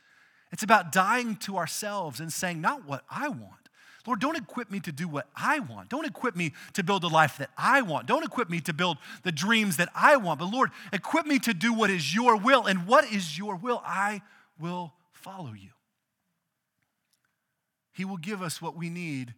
[0.51, 3.68] It's about dying to ourselves and saying, not what I want.
[4.09, 5.89] Lord, don't equip me to do what I want.
[5.89, 8.07] Don't equip me to build the life that I want.
[8.07, 10.39] Don't equip me to build the dreams that I want.
[10.39, 12.65] But Lord, equip me to do what is your will.
[12.65, 13.83] And what is your will?
[13.85, 14.23] I
[14.59, 15.69] will follow you.
[17.91, 19.35] He will give us what we need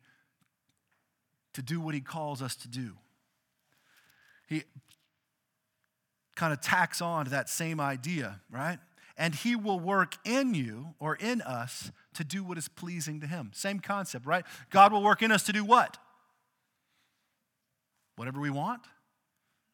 [1.52, 2.94] to do what he calls us to do.
[4.48, 4.64] He
[6.38, 8.80] kind of tacks on to that same idea, right?
[9.22, 13.28] And he will work in you or in us to do what is pleasing to
[13.28, 13.52] him.
[13.54, 14.44] Same concept, right?
[14.72, 16.00] God will work in us to do what?
[18.16, 18.82] Whatever we want?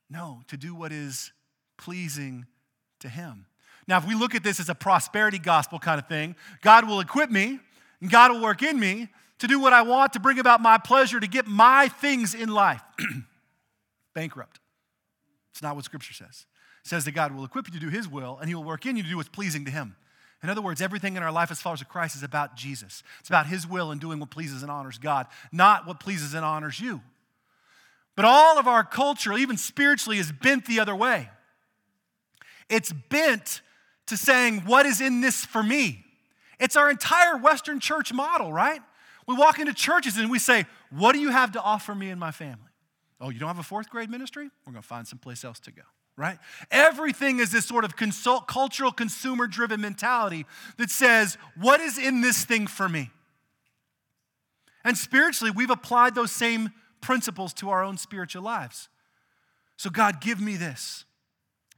[0.10, 1.32] No, to do what is
[1.78, 2.46] pleasing
[3.00, 3.46] to him.
[3.88, 7.00] Now, if we look at this as a prosperity gospel kind of thing, God will
[7.00, 7.62] equip me
[8.02, 9.08] and God will work in me
[9.40, 12.50] to do what I want, to bring about my pleasure, to get my things in
[12.50, 12.82] life.
[14.14, 14.60] Bankrupt.
[15.54, 16.46] It's not what Scripture says.
[16.88, 18.96] Says that God will equip you to do His will, and He will work in
[18.96, 19.96] you to do what's pleasing to Him.
[20.42, 23.04] In other words, everything in our life as followers of Christ is about Jesus.
[23.20, 26.46] It's about His will and doing what pleases and honors God, not what pleases and
[26.46, 27.02] honors you.
[28.16, 31.30] But all of our culture, even spiritually, is bent the other way.
[32.70, 33.62] It's bent
[34.08, 36.04] to saying, What is in this for me?
[36.60, 38.82] It's our entire Western church model, right?
[39.28, 42.20] We walk into churches and we say, What do you have to offer me and
[42.20, 42.64] my family?
[43.20, 44.50] Oh, you don't have a fourth grade ministry?
[44.66, 45.82] We're going to find someplace else to go,
[46.18, 46.40] right?
[46.72, 50.46] Everything is this sort of consult, cultural, consumer driven mentality
[50.78, 53.12] that says, What is in this thing for me?
[54.84, 58.90] And spiritually, we've applied those same principles to our own spiritual lives.
[59.78, 61.06] So, God, give me this.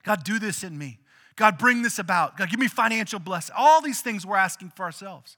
[0.04, 1.00] God, do this in me.
[1.36, 2.38] God, bring this about.
[2.38, 3.56] God, give me financial blessing.
[3.58, 5.38] All these things we're asking for ourselves.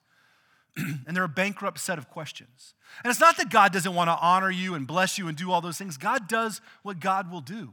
[0.78, 2.74] and they're a bankrupt set of questions.
[3.04, 5.52] And it's not that God doesn't want to honor you and bless you and do
[5.52, 5.98] all those things.
[5.98, 7.72] God does what God will do,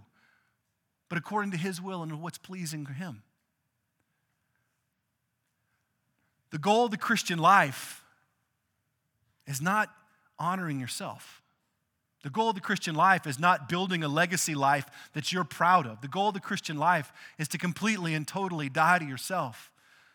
[1.08, 3.22] but according to his will and what's pleasing to him.
[6.50, 8.02] The goal of the Christian life
[9.46, 9.90] is not
[10.38, 11.42] honoring yourself.
[12.22, 15.86] The goal of the Christian life is not building a legacy life that you're proud
[15.86, 16.00] of.
[16.00, 19.70] The goal of the Christian life is to completely and totally die to yourself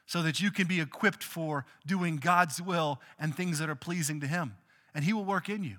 [0.06, 4.20] so that you can be equipped for doing God's will and things that are pleasing
[4.20, 4.56] to Him.
[4.94, 5.78] And He will work in you.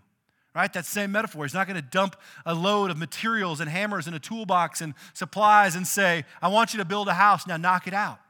[0.55, 0.73] Right?
[0.73, 1.45] That same metaphor.
[1.45, 4.95] He's not going to dump a load of materials and hammers in a toolbox and
[5.13, 7.47] supplies and say, I want you to build a house.
[7.47, 8.21] Now knock it out.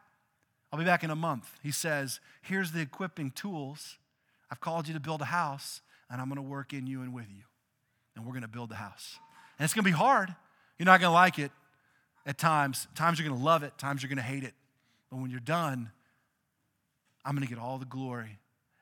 [0.72, 1.50] I'll be back in a month.
[1.62, 3.98] He says, Here's the equipping tools.
[4.50, 7.12] I've called you to build a house, and I'm going to work in you and
[7.12, 7.42] with you
[8.16, 9.18] and we're going to build the house.
[9.58, 10.34] And it's going to be hard.
[10.78, 11.52] You're not going to like it
[12.26, 12.86] at times.
[12.94, 14.54] Times you're going to love it, times you're going to hate it.
[15.10, 15.90] But when you're done,
[17.24, 18.38] I'm going to get all the glory,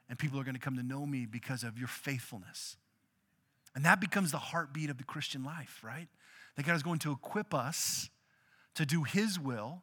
[0.08, 2.76] and people are going to come to know me because of your faithfulness.
[3.74, 6.08] And that becomes the heartbeat of the Christian life, right?
[6.56, 8.10] That God is going to equip us
[8.74, 9.82] to do His will,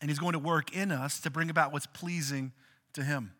[0.00, 2.52] and He's going to work in us to bring about what's pleasing
[2.94, 3.32] to Him.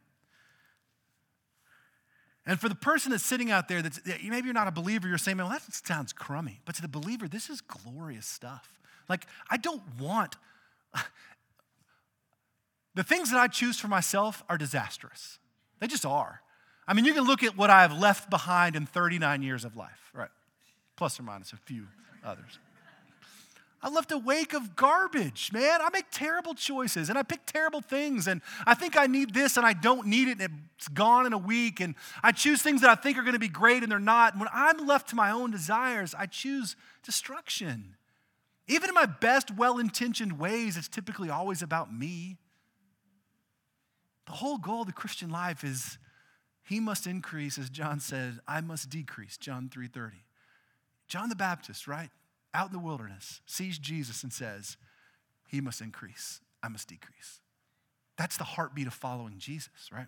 [2.47, 5.19] And for the person that's sitting out there, that's, maybe you're not a believer, you're
[5.19, 6.61] saying, well, that sounds crummy.
[6.65, 8.69] But to the believer, this is glorious stuff.
[9.09, 10.37] Like, I don't want,
[12.95, 15.39] the things that I choose for myself are disastrous.
[15.81, 16.43] They just are.
[16.87, 20.11] I mean, you can look at what I've left behind in 39 years of life,
[20.13, 20.31] right?
[20.97, 21.87] Plus or minus a few
[22.23, 22.59] others.
[23.85, 25.83] I left a wake of garbage, man.
[25.83, 29.59] I make terrible choices and I pick terrible things and I think I need this
[29.59, 32.81] and I don't need it and it's gone in a week and I choose things
[32.81, 34.33] that I think are going to be great and they're not.
[34.33, 37.97] And when I'm left to my own desires, I choose destruction.
[38.69, 42.39] Even in my best, well intentioned ways, it's typically always about me.
[44.25, 45.99] The whole goal of the Christian life is
[46.65, 50.25] he must increase, as John said, I must decrease, John 3:30.
[51.07, 52.11] John the Baptist, right?
[52.55, 54.77] out in the wilderness, sees Jesus and says,
[55.49, 57.41] He must increase, I must decrease.
[58.17, 60.07] That's the heartbeat of following Jesus, right?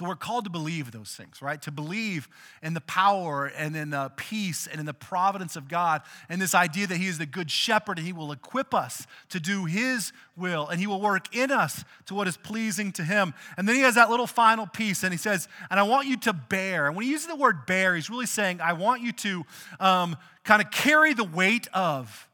[0.00, 1.60] So we're called to believe those things, right?
[1.60, 2.26] To believe
[2.62, 6.54] in the power and in the peace and in the providence of God and this
[6.54, 10.14] idea that He is the good shepherd and He will equip us to do His
[10.38, 13.34] will and He will work in us to what is pleasing to Him.
[13.58, 16.16] And then He has that little final piece and He says, and I want you
[16.20, 16.86] to bear.
[16.86, 19.44] And when He uses the word bear, He's really saying, I want you to
[19.80, 22.26] um, kind of carry the weight of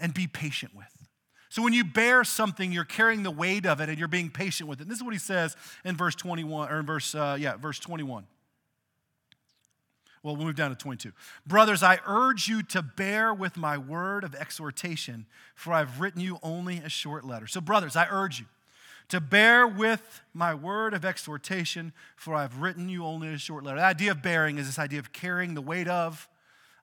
[0.00, 0.93] and be patient with.
[1.54, 4.68] So when you bear something, you're carrying the weight of it and you're being patient
[4.68, 4.82] with it.
[4.82, 7.78] And this is what he says in verse 21, or in verse, uh, yeah, verse
[7.78, 8.26] 21.
[10.24, 11.12] Well, we'll move down to 22.
[11.46, 16.40] Brothers, I urge you to bear with my word of exhortation, for I've written you
[16.42, 17.46] only a short letter.
[17.46, 18.46] So, brothers, I urge you
[19.10, 23.76] to bear with my word of exhortation, for I've written you only a short letter.
[23.76, 26.28] The idea of bearing is this idea of carrying the weight of,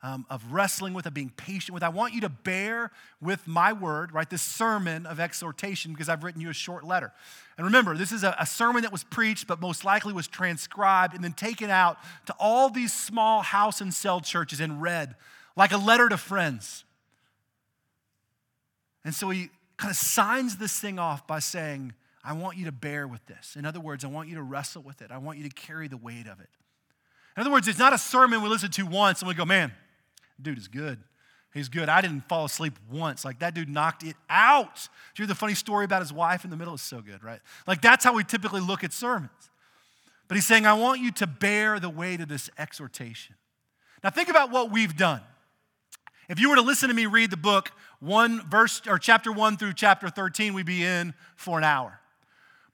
[0.04, 1.84] um, of wrestling with, of being patient with.
[1.84, 4.30] I want you to bear with my word, right?
[4.30, 7.12] This sermon of exhortation, because I've written you a short letter.
[7.58, 11.14] And remember, this is a, a sermon that was preached, but most likely was transcribed
[11.14, 15.16] and then taken out to all these small house and cell churches and read
[15.56, 16.84] like a letter to friends.
[19.06, 22.72] And so he kind of signs this thing off by saying, I want you to
[22.72, 23.56] bear with this.
[23.56, 25.12] In other words, I want you to wrestle with it.
[25.12, 26.50] I want you to carry the weight of it.
[27.36, 29.72] In other words, it's not a sermon we listen to once and we go, man,
[30.44, 31.00] dude is good.
[31.54, 31.90] He's good.
[31.90, 33.26] I didn't fall asleep once.
[33.26, 34.76] Like that dude knocked it out.
[34.76, 36.74] Did you hear the funny story about his wife in the middle?
[36.74, 37.40] Is so good, right?
[37.68, 39.32] Like that's how we typically look at sermons.
[40.28, 43.36] But he's saying, I want you to bear the weight of this exhortation.
[44.02, 45.22] Now think about what we've done.
[46.30, 49.58] If you were to listen to me read the book, one verse or chapter one
[49.58, 52.00] through chapter 13, we'd be in for an hour.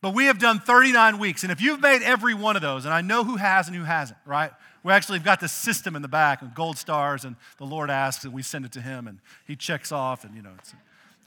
[0.02, 1.42] But we have done 39 weeks.
[1.42, 3.84] And if you've made every one of those, and I know who has and who
[3.84, 4.52] hasn't, right?
[4.84, 7.90] We actually have got the system in the back and gold stars, and the Lord
[7.90, 10.72] asks, and we send it to Him, and He checks off, and you know, it's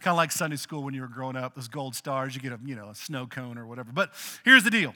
[0.01, 1.55] kind of like Sunday school when you were growing up.
[1.55, 3.91] Those gold stars, you get a you know a snow cone or whatever.
[3.93, 4.13] But
[4.45, 4.95] here's the deal: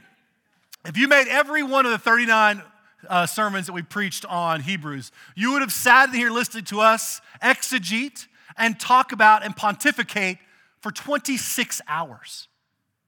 [0.84, 2.62] if you made every one of the 39
[3.08, 6.80] uh, sermons that we preached on Hebrews, you would have sat in here listening to
[6.80, 10.38] us exegete and talk about and pontificate
[10.80, 12.48] for 26 hours.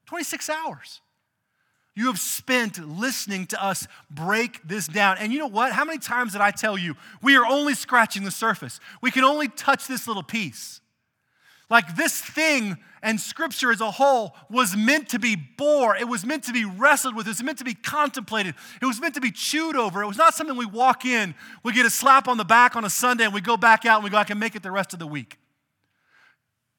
[0.07, 1.01] 26 hours.
[1.97, 5.17] You have spent listening to us break this down.
[5.19, 5.73] And you know what?
[5.73, 8.79] How many times did I tell you we are only scratching the surface?
[9.01, 10.83] We can only touch this little piece.
[11.71, 15.97] Like this thing and scripture as a whole was meant to be bore.
[15.97, 17.27] It was meant to be wrestled with.
[17.27, 18.55] It was meant to be contemplated.
[18.83, 20.03] It was meant to be chewed over.
[20.03, 22.85] It was not something we walk in, we get a slap on the back on
[22.85, 24.71] a Sunday, and we go back out and we go, I can make it the
[24.71, 25.39] rest of the week.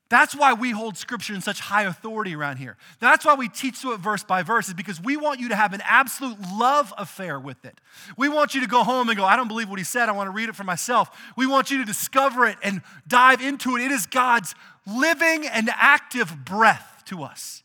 [0.09, 2.77] That's why we hold scripture in such high authority around here.
[2.99, 5.55] That's why we teach through it verse by verse, is because we want you to
[5.55, 7.81] have an absolute love affair with it.
[8.15, 10.07] We want you to go home and go, I don't believe what he said.
[10.07, 11.09] I want to read it for myself.
[11.35, 13.81] We want you to discover it and dive into it.
[13.81, 17.63] It is God's living and active breath to us.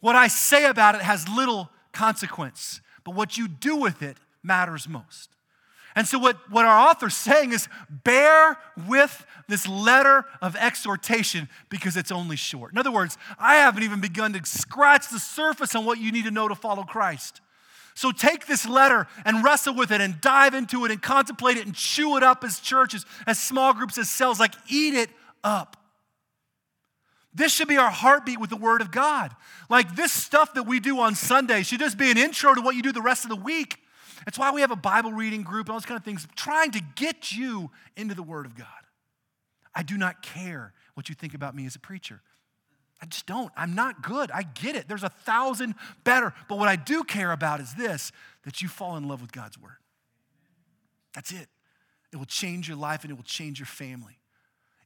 [0.00, 4.88] What I say about it has little consequence, but what you do with it matters
[4.88, 5.30] most.
[5.96, 11.96] And so, what, what our author's saying is bear with this letter of exhortation because
[11.96, 12.72] it's only short.
[12.72, 16.24] In other words, I haven't even begun to scratch the surface on what you need
[16.24, 17.40] to know to follow Christ.
[17.94, 21.66] So, take this letter and wrestle with it and dive into it and contemplate it
[21.66, 24.38] and chew it up as churches, as small groups, as cells.
[24.38, 25.10] Like, eat it
[25.42, 25.76] up.
[27.34, 29.34] This should be our heartbeat with the Word of God.
[29.68, 32.76] Like, this stuff that we do on Sunday should just be an intro to what
[32.76, 33.79] you do the rest of the week.
[34.24, 36.70] That's why we have a Bible reading group and all those kind of things, trying
[36.72, 38.66] to get you into the Word of God.
[39.74, 42.22] I do not care what you think about me as a preacher.
[43.02, 43.50] I just don't.
[43.56, 44.30] I'm not good.
[44.30, 44.88] I get it.
[44.88, 46.34] There's a thousand better.
[46.48, 48.12] But what I do care about is this
[48.44, 49.76] that you fall in love with God's Word.
[51.14, 51.48] That's it.
[52.12, 54.18] It will change your life and it will change your family.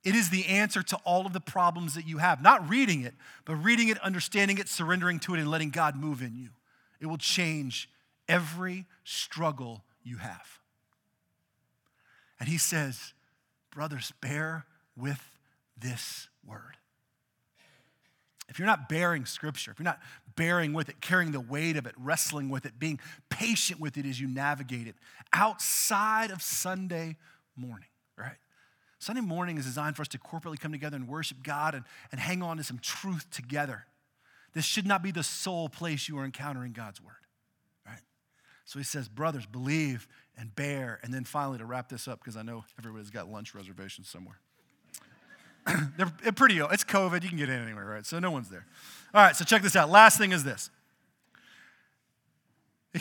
[0.04, 2.42] It is the answer to all of the problems that you have.
[2.42, 3.14] Not reading it,
[3.46, 6.50] but reading it, understanding it, surrendering to it, and letting God move in you.
[7.00, 7.88] It will change
[8.28, 10.60] every struggle you have.
[12.40, 13.14] And he says,
[13.70, 15.20] Brothers, bear with
[15.76, 16.76] this word.
[18.48, 20.00] If you're not bearing scripture, if you're not
[20.36, 24.06] bearing with it, carrying the weight of it, wrestling with it, being patient with it
[24.06, 24.96] as you navigate it
[25.32, 27.16] outside of Sunday
[27.56, 28.36] morning, right?
[28.98, 32.20] Sunday morning is designed for us to corporately come together and worship God and, and
[32.20, 33.86] hang on to some truth together.
[34.52, 37.23] This should not be the sole place you are encountering God's word.
[38.64, 41.00] So he says, Brothers, believe and bear.
[41.02, 44.38] And then finally, to wrap this up, because I know everybody's got lunch reservations somewhere.
[45.96, 46.72] They're pretty, old.
[46.72, 48.04] it's COVID, you can get in anywhere, right?
[48.06, 48.66] So no one's there.
[49.12, 49.90] All right, so check this out.
[49.90, 50.70] Last thing is this.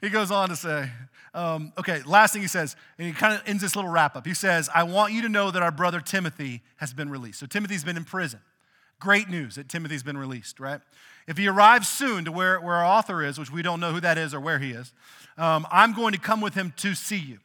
[0.00, 0.90] he goes on to say,
[1.34, 4.26] um, okay, last thing he says, and he kind of ends this little wrap up.
[4.26, 7.38] He says, I want you to know that our brother Timothy has been released.
[7.38, 8.40] So Timothy's been in prison.
[8.98, 10.80] Great news that Timothy's been released, right?
[11.26, 14.00] If he arrives soon to where, where our author is, which we don't know who
[14.00, 14.92] that is or where he is,
[15.36, 17.38] um, I'm going to come with him to see you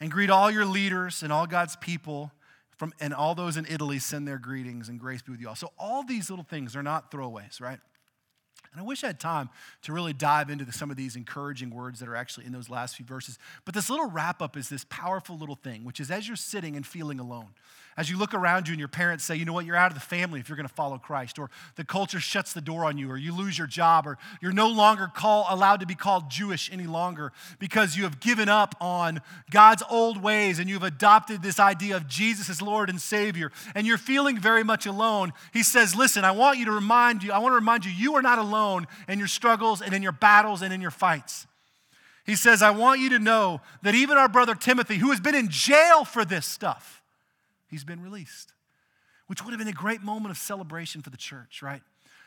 [0.00, 2.32] and greet all your leaders and all God's people.
[2.76, 5.56] From, and all those in Italy send their greetings and grace be with you all.
[5.56, 7.80] So, all these little things are not throwaways, right?
[8.72, 9.50] And I wish I had time
[9.82, 12.68] to really dive into the, some of these encouraging words that are actually in those
[12.68, 13.38] last few verses.
[13.64, 16.76] But this little wrap up is this powerful little thing, which is as you're sitting
[16.76, 17.48] and feeling alone,
[17.98, 19.94] as you look around you and your parents say, you know what, you're out of
[19.94, 22.96] the family if you're going to follow Christ, or the culture shuts the door on
[22.96, 26.30] you, or you lose your job, or you're no longer call, allowed to be called
[26.30, 29.20] Jewish any longer because you have given up on
[29.50, 33.84] God's old ways and you've adopted this idea of Jesus as Lord and Savior, and
[33.84, 35.32] you're feeling very much alone.
[35.52, 38.14] He says, listen, I want you to remind you, I want to remind you, you
[38.14, 41.48] are not alone in your struggles and in your battles and in your fights.
[42.24, 45.34] He says, I want you to know that even our brother Timothy, who has been
[45.34, 46.97] in jail for this stuff,
[47.68, 48.52] he's been released,
[49.26, 51.82] which would have been a great moment of celebration for the church, right?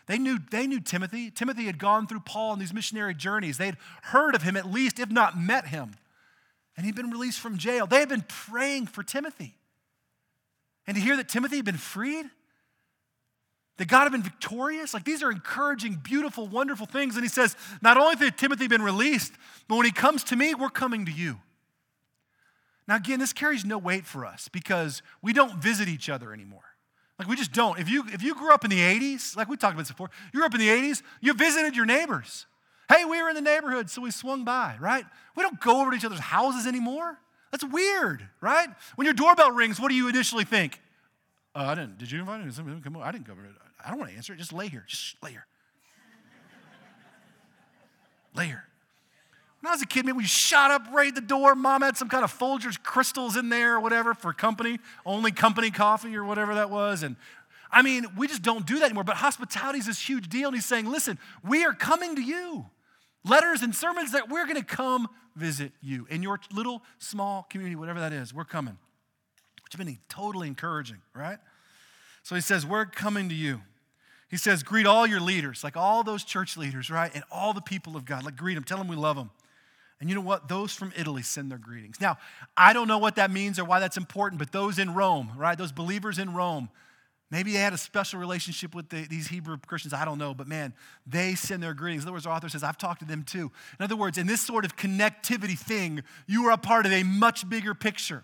[0.07, 1.29] They knew, they knew Timothy.
[1.31, 3.57] Timothy had gone through Paul on these missionary journeys.
[3.57, 5.95] They'd heard of him at least, if not met him.
[6.75, 7.85] And he'd been released from jail.
[7.85, 9.55] They had been praying for Timothy.
[10.87, 12.25] And to hear that Timothy had been freed,
[13.77, 17.15] that God had been victorious, like these are encouraging, beautiful, wonderful things.
[17.15, 19.33] And he says, not only has Timothy been released,
[19.67, 21.37] but when he comes to me, we're coming to you.
[22.91, 26.75] Now, again, this carries no weight for us because we don't visit each other anymore.
[27.17, 27.79] Like we just don't.
[27.79, 30.09] If you if you grew up in the 80s, like we talked about this before,
[30.33, 32.47] you grew up in the 80s, you visited your neighbors.
[32.89, 35.05] Hey, we were in the neighborhood, so we swung by, right?
[35.37, 37.17] We don't go over to each other's houses anymore.
[37.51, 38.67] That's weird, right?
[38.95, 40.81] When your doorbell rings, what do you initially think?
[41.55, 41.97] Uh, I didn't.
[41.97, 42.81] Did you invite me?
[42.83, 43.03] Come on.
[43.03, 43.47] I didn't go over.
[43.85, 44.35] I don't want to answer it.
[44.35, 44.83] Just lay here.
[44.85, 45.45] Just lay here.
[48.35, 48.65] lay here.
[49.62, 51.53] When I was a kid, man, we shot up at the door.
[51.53, 55.70] Mom had some kind of Folgers crystals in there or whatever for company, only company
[55.70, 57.03] coffee or whatever that was.
[57.03, 57.16] And
[57.72, 59.03] I mean, we just don't do that anymore.
[59.03, 60.47] But hospitality is this huge deal.
[60.47, 62.66] And he's saying, listen, we are coming to you.
[63.24, 67.76] Letters and sermons that we're going to come visit you in your little small community,
[67.76, 68.34] whatever that is.
[68.34, 68.78] We're coming.
[69.64, 71.38] Which has been totally encouraging, right?
[72.24, 73.62] So he says, We're coming to you.
[74.28, 77.12] He says, Greet all your leaders, like all those church leaders, right?
[77.14, 78.26] And all the people of God.
[78.26, 78.64] Like, greet them.
[78.64, 79.30] Tell them we love them.
[80.02, 80.49] And you know what?
[80.49, 82.02] Those from Italy send their greetings.
[82.02, 82.18] Now,
[82.58, 85.56] I don't know what that means or why that's important, but those in Rome, right?
[85.56, 86.70] Those believers in Rome,
[87.30, 89.93] maybe they had a special relationship with the, these Hebrew Christians.
[89.93, 90.74] I don't know, but man,
[91.06, 92.02] they send their greetings.
[92.02, 93.52] In other words, the author says, I've talked to them too.
[93.80, 97.04] In other words, in this sort of connectivity thing, you are a part of a
[97.04, 98.24] much bigger picture.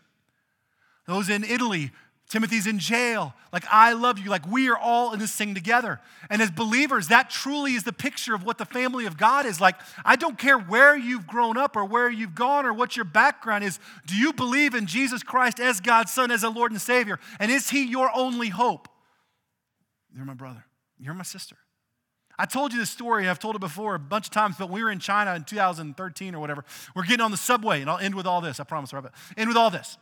[1.06, 1.92] Those in Italy,
[2.30, 3.34] Timothy's in jail.
[3.54, 4.30] Like, I love you.
[4.30, 6.02] Like, we are all in this thing together.
[6.30, 9.62] And as believers, that truly is the picture of what the family of God is.
[9.62, 13.06] Like, I don't care where you've grown up or where you've gone or what your
[13.06, 13.80] background is.
[14.06, 17.18] Do you believe in Jesus Christ as God's Son, as a Lord and Savior?
[17.40, 18.90] And is He your only hope?
[20.14, 20.66] You're my brother.
[21.00, 21.56] You're my sister.
[22.38, 24.70] I told you this story, and I've told it before a bunch of times, but
[24.70, 26.66] we were in China in 2013 or whatever.
[26.94, 29.14] We're getting on the subway, and I'll end with all this, I promise, Robert.
[29.38, 29.98] End with all this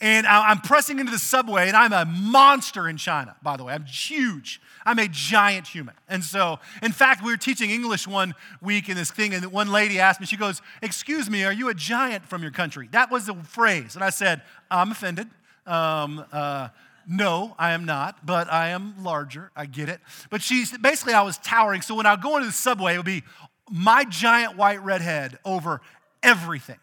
[0.00, 3.74] and I'm pressing into the subway, and I'm a monster in China, by the way.
[3.74, 4.60] I'm huge.
[4.86, 5.94] I'm a giant human.
[6.08, 9.70] And so, in fact, we were teaching English one week in this thing, and one
[9.70, 12.88] lady asked me, she goes, Excuse me, are you a giant from your country?
[12.92, 13.94] That was the phrase.
[13.94, 14.40] And I said,
[14.70, 15.28] I'm offended.
[15.66, 16.68] Um, uh,
[17.06, 19.50] no, I am not, but I am larger.
[19.54, 20.00] I get it.
[20.30, 21.82] But she's basically, I was towering.
[21.82, 23.22] So when I go into the subway, it would be
[23.70, 25.82] my giant white redhead over
[26.22, 26.78] everything.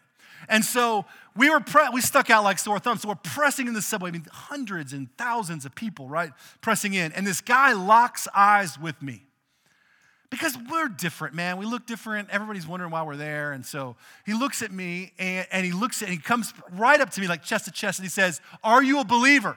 [0.48, 1.04] And so
[1.38, 3.02] we were pre- we stuck out like sore thumbs.
[3.02, 4.08] So we're pressing in the subway.
[4.08, 7.12] I mean, hundreds and thousands of people, right, pressing in.
[7.12, 9.22] And this guy locks eyes with me
[10.30, 11.56] because we're different, man.
[11.56, 12.28] We look different.
[12.30, 13.52] Everybody's wondering why we're there.
[13.52, 17.00] And so he looks at me and, and he looks at, and he comes right
[17.00, 19.56] up to me like chest to chest and he says, "Are you a believer?"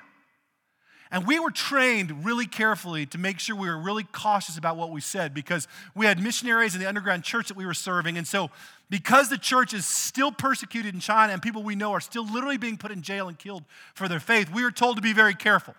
[1.12, 4.92] And we were trained really carefully to make sure we were really cautious about what
[4.92, 8.18] we said because we had missionaries in the underground church that we were serving.
[8.18, 8.50] And so,
[8.90, 12.58] because the church is still persecuted in China and people we know are still literally
[12.58, 15.36] being put in jail and killed for their faith, we were told to be very
[15.36, 15.76] careful,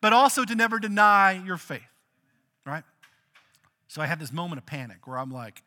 [0.00, 1.82] but also to never deny your faith,
[2.64, 2.84] right?
[3.88, 5.62] So I had this moment of panic where I'm like,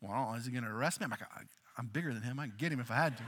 [0.00, 1.04] well, is he going to arrest me?
[1.04, 1.20] I'm like,
[1.78, 2.38] I'm bigger than him.
[2.38, 3.22] I can get him if I had to.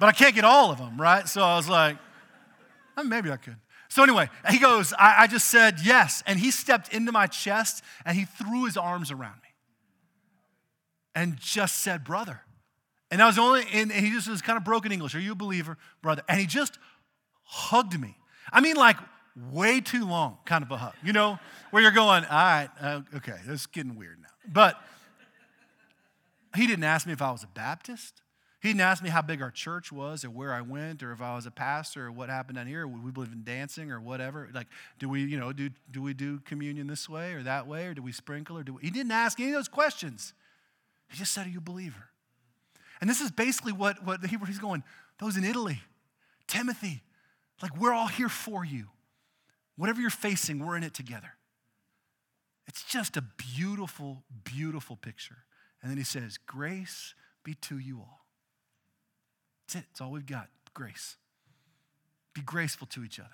[0.00, 1.28] but I can't get all of them, right?
[1.28, 1.98] So I was like,
[2.96, 3.56] oh, maybe I could.
[3.88, 6.22] So, anyway, he goes, I, I, just said yes.
[6.26, 9.48] And he stepped into my chest and he threw his arms around me
[11.14, 12.42] and just said, Brother.
[13.10, 15.14] And I was only, and he just was kind of broken English.
[15.14, 16.22] Are you a believer, brother?
[16.28, 16.78] And he just
[17.42, 18.16] hugged me.
[18.52, 18.98] I mean, like
[19.50, 21.38] way too long, kind of a hug, you know,
[21.70, 24.28] where you're going, all right, uh, okay, this is getting weird now.
[24.46, 24.78] But
[26.54, 28.20] he didn't ask me if I was a Baptist.
[28.60, 31.22] He didn't ask me how big our church was or where I went or if
[31.22, 32.88] I was a pastor or what happened down here.
[32.88, 34.48] Would we believe in dancing or whatever?
[34.52, 34.66] Like,
[34.98, 37.94] do we, you know, do, do we do communion this way or that way or
[37.94, 38.82] do we sprinkle or do we?
[38.82, 40.34] He didn't ask any of those questions.
[41.08, 42.10] He just said, Are you a believer?
[43.00, 44.82] And this is basically what, what he's going,
[45.20, 45.80] those in Italy,
[46.48, 47.02] Timothy,
[47.62, 48.86] like we're all here for you.
[49.76, 51.34] Whatever you're facing, we're in it together.
[52.66, 55.38] It's just a beautiful, beautiful picture.
[55.80, 58.27] And then he says, Grace be to you all.
[59.68, 59.88] That's it.
[59.90, 60.48] It's all we've got.
[60.72, 61.16] Grace.
[62.32, 63.28] Be graceful to each other,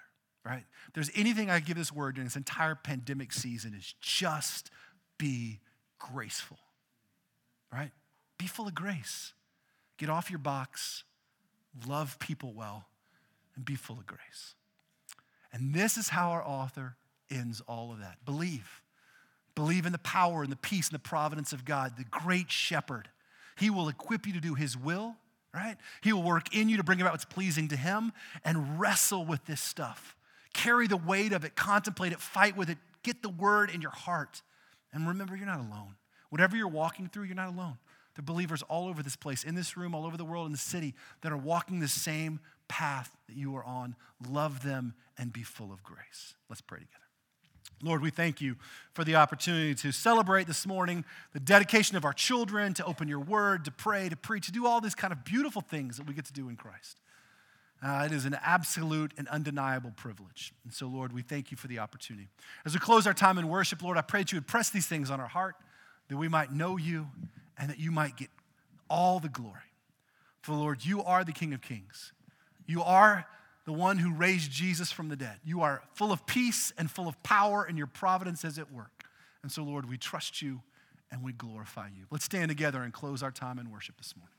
[0.45, 0.65] right?
[0.89, 4.71] If there's anything I give this word during this entire pandemic season is just
[5.17, 5.61] be
[5.99, 6.59] graceful,
[7.73, 7.93] right?
[8.39, 9.33] Be full of grace.
[9.97, 11.05] Get off your box,
[11.87, 12.87] love people well,
[13.55, 14.55] and be full of grace.
[15.53, 16.97] And this is how our author
[17.31, 18.25] ends all of that.
[18.25, 18.83] Believe.
[19.55, 23.09] Believe in the power and the peace and the providence of God, the great shepherd
[23.57, 25.15] He will equip you to do His will,
[25.55, 25.77] right?
[26.03, 28.13] He will work in you to bring about what's pleasing to Him
[28.45, 30.17] and wrestle with this stuff.
[30.53, 33.91] Carry the weight of it, contemplate it, fight with it, get the word in your
[33.91, 34.43] heart.
[34.93, 35.97] And remember, you're not alone.
[36.31, 37.79] Whatever you're walking through, you're not alone.
[38.15, 40.53] There are believers all over this place, in this room, all over the world, in
[40.53, 43.97] the city, that are walking the same path that you are on.
[44.29, 46.35] Love them and be full of grace.
[46.49, 47.04] Let's pray together.
[47.85, 48.57] Lord, we thank you
[48.95, 51.05] for the opportunity to celebrate this morning
[51.35, 54.67] the dedication of our children, to open your word, to pray, to preach, to do
[54.67, 56.99] all these kind of beautiful things that we get to do in Christ.
[57.85, 60.55] Uh, it is an absolute and undeniable privilege.
[60.65, 62.29] And so, Lord, we thank you for the opportunity.
[62.65, 64.87] As we close our time in worship, Lord, I pray that you would press these
[64.87, 65.57] things on our heart,
[66.09, 67.09] that we might know you
[67.59, 68.31] and that you might get
[68.89, 69.53] all the glory.
[70.41, 72.13] For, Lord, you are the King of Kings.
[72.67, 73.27] You are
[73.65, 75.39] the one who raised Jesus from the dead.
[75.45, 79.05] You are full of peace and full of power, and your providence is at work.
[79.43, 80.63] And so, Lord, we trust you
[81.11, 82.07] and we glorify you.
[82.11, 84.31] Let's stand together and close our time in worship this morning.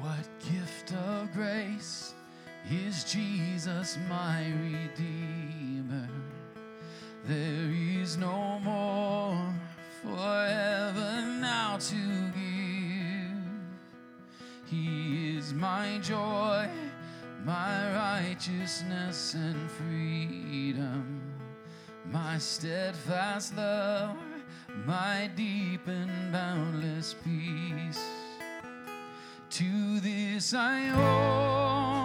[0.00, 2.07] What gift of grace
[2.70, 6.08] is Jesus my Redeemer?
[7.24, 9.54] There is no more
[10.02, 13.38] forever now to give.
[14.66, 16.68] He is my joy,
[17.44, 21.20] my righteousness and freedom,
[22.10, 24.16] my steadfast love,
[24.86, 28.04] my deep and boundless peace.
[29.50, 31.97] To this I owe,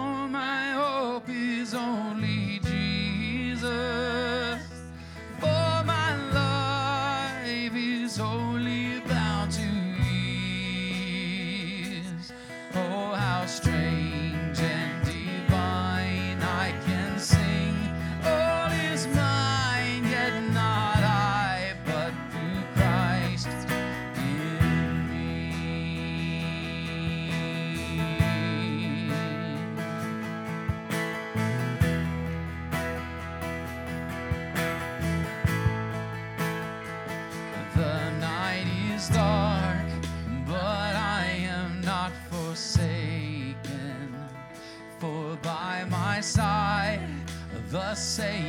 [48.16, 48.43] the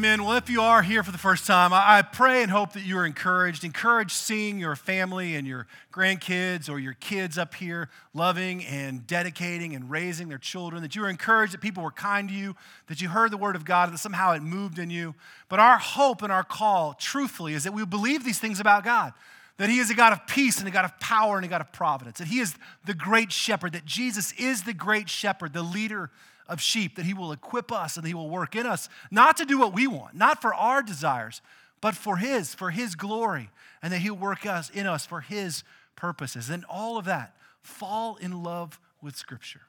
[0.00, 0.24] amen.
[0.24, 2.96] Well, if you are here for the first time, I pray and hope that you
[2.96, 3.64] are encouraged.
[3.64, 9.74] Encouraged seeing your family and your grandkids or your kids up here loving and dedicating
[9.74, 10.80] and raising their children.
[10.80, 13.56] That you were encouraged that people were kind to you, that you heard the word
[13.56, 15.14] of God, that somehow it moved in you.
[15.50, 19.12] But our hope and our call, truthfully, is that we believe these things about God.
[19.58, 21.60] That he is a God of peace and a God of power and a God
[21.60, 22.20] of providence.
[22.20, 22.54] That he is
[22.86, 23.74] the great shepherd.
[23.74, 26.10] That Jesus is the great shepherd, the leader
[26.50, 29.46] of sheep, that He will equip us and He will work in us, not to
[29.46, 31.40] do what we want, not for our desires,
[31.80, 33.50] but for His, for His glory,
[33.82, 35.62] and that He'll work us in us for His
[35.96, 36.50] purposes.
[36.50, 39.62] And all of that, fall in love with Scripture,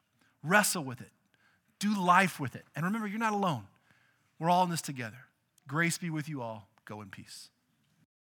[0.43, 1.11] wrestle with it,
[1.79, 2.65] do life with it.
[2.75, 3.67] And remember, you're not alone.
[4.39, 5.19] We're all in this together.
[5.67, 6.67] Grace be with you all.
[6.86, 7.49] Go in peace.